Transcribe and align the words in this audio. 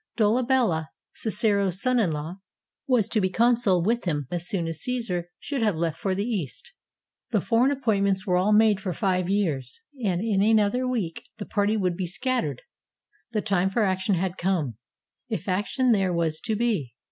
Dolabella, 0.17 0.87
Cicero's 1.13 1.79
son 1.79 1.99
in 1.99 2.11
law, 2.11 2.37
was 2.87 3.07
to 3.09 3.21
be 3.21 3.29
consul 3.29 3.83
with 3.83 4.05
him 4.05 4.27
as 4.31 4.47
soon 4.47 4.65
as 4.67 4.79
Caesar 4.81 5.29
should 5.37 5.61
have 5.61 5.75
left 5.75 5.99
for 5.99 6.15
the 6.15 6.25
East. 6.25 6.73
The 7.29 7.39
foreign 7.39 7.69
appointments 7.69 8.25
were 8.25 8.35
all 8.35 8.51
made 8.51 8.81
for 8.81 8.93
five 8.93 9.29
years, 9.29 9.83
and 10.03 10.19
in 10.19 10.41
another 10.41 10.87
week 10.87 11.29
the 11.37 11.45
party 11.45 11.77
would 11.77 11.95
be 11.95 12.07
scat 12.07 12.43
tered. 12.43 12.57
The 13.33 13.43
time 13.43 13.69
for 13.69 13.83
action 13.83 14.15
had 14.15 14.39
come, 14.39 14.77
if 15.29 15.47
action 15.47 15.91
there 15.91 16.11
was 16.11 16.41
to 16.45 16.55
be. 16.55 16.95